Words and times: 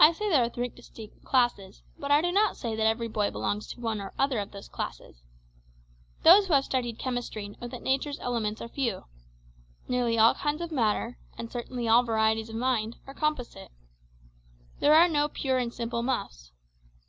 I 0.00 0.10
say 0.10 0.28
there 0.28 0.42
are 0.42 0.48
three 0.48 0.70
distinct 0.70 1.22
classes, 1.24 1.84
but 1.96 2.10
I 2.10 2.20
do 2.20 2.32
not 2.32 2.56
say 2.56 2.74
that 2.74 2.84
every 2.88 3.06
boy 3.06 3.30
belongs 3.30 3.68
to 3.68 3.80
one 3.80 4.00
or 4.00 4.12
other 4.18 4.40
of 4.40 4.50
those 4.50 4.68
classes. 4.68 5.22
Those 6.24 6.48
who 6.48 6.52
have 6.54 6.64
studied 6.64 6.98
chemistry 6.98 7.46
know 7.50 7.68
that 7.68 7.84
nature's 7.84 8.18
elements 8.18 8.60
are 8.60 8.66
few. 8.66 9.04
Nearly 9.86 10.18
all 10.18 10.34
kinds 10.34 10.60
of 10.60 10.72
matter, 10.72 11.16
and 11.38 11.48
certainly 11.52 11.86
all 11.86 12.02
varieties 12.02 12.48
of 12.48 12.56
mind, 12.56 12.96
are 13.06 13.14
composite. 13.14 13.70
There 14.80 14.96
are 14.96 15.06
no 15.06 15.28
pure 15.28 15.58
and 15.58 15.72
simple 15.72 16.02
muffs. 16.02 16.50